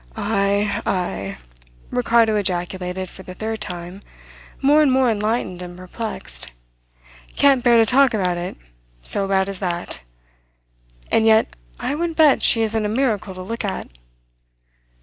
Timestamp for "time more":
3.61-4.81